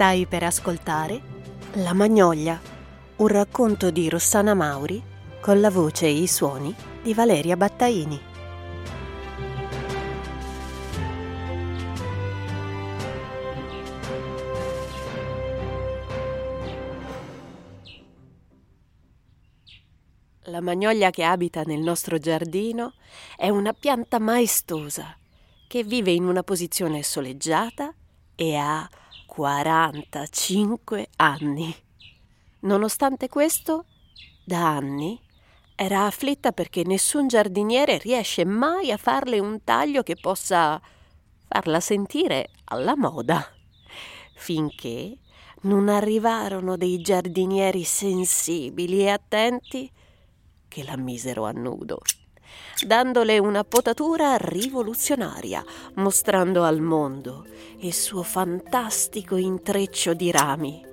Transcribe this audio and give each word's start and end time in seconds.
Stai 0.00 0.24
per 0.24 0.42
ascoltare 0.44 1.20
La 1.74 1.92
Magnolia, 1.92 2.58
un 3.16 3.26
racconto 3.26 3.90
di 3.90 4.08
Rossana 4.08 4.54
Mauri 4.54 5.02
con 5.42 5.60
la 5.60 5.68
voce 5.68 6.06
e 6.06 6.22
i 6.22 6.26
suoni 6.26 6.74
di 7.02 7.12
Valeria 7.12 7.54
Battaini. 7.54 8.20
La 20.44 20.62
magnolia 20.62 21.10
che 21.10 21.24
abita 21.24 21.60
nel 21.64 21.80
nostro 21.80 22.16
giardino 22.16 22.94
è 23.36 23.50
una 23.50 23.74
pianta 23.74 24.18
maestosa 24.18 25.14
che 25.68 25.84
vive 25.84 26.10
in 26.10 26.24
una 26.24 26.42
posizione 26.42 27.02
soleggiata 27.02 27.92
e 28.34 28.56
ha 28.56 28.88
45 29.30 31.06
anni. 31.16 31.72
Nonostante 32.62 33.28
questo, 33.28 33.84
da 34.44 34.74
anni 34.74 35.18
era 35.76 36.06
afflitta 36.06 36.50
perché 36.50 36.82
nessun 36.84 37.28
giardiniere 37.28 37.98
riesce 37.98 38.44
mai 38.44 38.90
a 38.90 38.96
farle 38.96 39.38
un 39.38 39.62
taglio 39.62 40.02
che 40.02 40.16
possa 40.16 40.82
farla 41.46 41.78
sentire 41.78 42.50
alla 42.64 42.96
moda, 42.96 43.40
finché 44.34 45.16
non 45.62 45.88
arrivarono 45.88 46.76
dei 46.76 47.00
giardinieri 47.00 47.84
sensibili 47.84 49.02
e 49.02 49.10
attenti 49.10 49.90
che 50.66 50.82
la 50.82 50.96
misero 50.96 51.44
a 51.44 51.52
nudo 51.52 52.00
dandole 52.86 53.38
una 53.38 53.64
potatura 53.64 54.36
rivoluzionaria, 54.36 55.64
mostrando 55.94 56.64
al 56.64 56.80
mondo 56.80 57.46
il 57.78 57.92
suo 57.92 58.22
fantastico 58.22 59.36
intreccio 59.36 60.14
di 60.14 60.30
rami. 60.30 60.84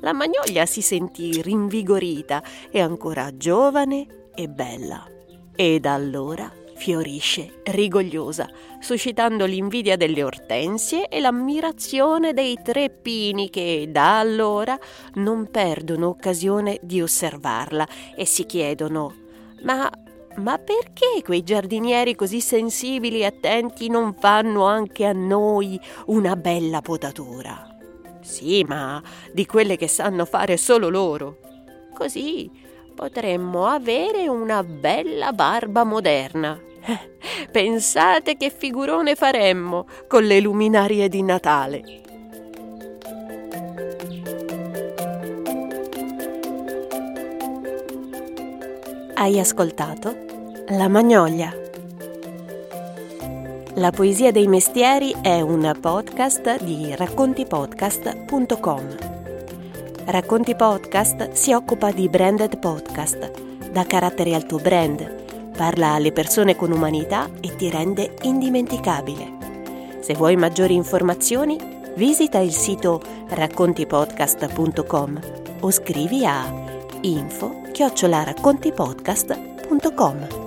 La 0.00 0.12
magnolia 0.12 0.66
si 0.66 0.82
sentì 0.82 1.40
rinvigorita 1.40 2.42
e 2.70 2.80
ancora 2.80 3.36
giovane 3.36 4.28
e 4.34 4.48
bella. 4.48 5.06
E 5.54 5.78
da 5.78 5.94
allora 5.94 6.50
fiorisce 6.74 7.60
rigogliosa, 7.64 8.50
suscitando 8.80 9.44
l'invidia 9.44 9.96
delle 9.96 10.24
ortensie 10.24 11.06
e 11.06 11.20
l'ammirazione 11.20 12.32
dei 12.32 12.58
tre 12.60 12.90
pini 12.90 13.50
che 13.50 13.88
da 13.90 14.18
allora 14.18 14.76
non 15.14 15.48
perdono 15.48 16.08
occasione 16.08 16.80
di 16.82 17.00
osservarla 17.00 17.86
e 18.16 18.26
si 18.26 18.44
chiedono 18.46 19.20
ma 19.62 19.90
ma 20.36 20.58
perché 20.58 21.22
quei 21.24 21.42
giardinieri 21.42 22.14
così 22.14 22.40
sensibili 22.40 23.20
e 23.20 23.26
attenti 23.26 23.88
non 23.88 24.14
fanno 24.18 24.64
anche 24.64 25.04
a 25.04 25.12
noi 25.12 25.78
una 26.06 26.36
bella 26.36 26.80
potatura? 26.80 27.76
Sì, 28.20 28.64
ma 28.64 29.02
di 29.32 29.46
quelle 29.46 29.76
che 29.76 29.88
sanno 29.88 30.24
fare 30.24 30.56
solo 30.56 30.88
loro. 30.88 31.38
Così 31.92 32.50
potremmo 32.94 33.66
avere 33.66 34.28
una 34.28 34.62
bella 34.62 35.32
barba 35.32 35.84
moderna. 35.84 36.58
Pensate 37.50 38.36
che 38.36 38.50
figurone 38.50 39.14
faremmo 39.14 39.86
con 40.08 40.24
le 40.24 40.40
luminarie 40.40 41.08
di 41.08 41.22
Natale. 41.22 42.00
Hai 49.22 49.38
ascoltato 49.38 50.16
La 50.70 50.88
Magnolia. 50.88 51.56
La 53.74 53.92
poesia 53.92 54.32
dei 54.32 54.48
mestieri 54.48 55.14
è 55.22 55.40
un 55.40 55.78
podcast 55.80 56.60
di 56.64 56.92
raccontipodcast.com. 56.96 58.96
Racconti 60.06 60.56
Podcast 60.56 61.30
si 61.30 61.52
occupa 61.52 61.92
di 61.92 62.08
branded 62.08 62.58
podcast, 62.58 63.30
dà 63.70 63.84
carattere 63.84 64.34
al 64.34 64.44
tuo 64.44 64.58
brand, 64.58 65.52
parla 65.56 65.92
alle 65.92 66.10
persone 66.10 66.56
con 66.56 66.72
umanità 66.72 67.30
e 67.40 67.54
ti 67.54 67.70
rende 67.70 68.16
indimenticabile. 68.22 69.34
Se 70.00 70.14
vuoi 70.14 70.34
maggiori 70.34 70.74
informazioni, 70.74 71.56
visita 71.94 72.38
il 72.38 72.50
sito 72.50 73.00
raccontipodcast.com 73.28 75.20
o 75.60 75.70
scrivi 75.70 76.26
a 76.26 76.42
info 77.02 77.61
chiocciolaraccontipodcast.com 77.72 80.41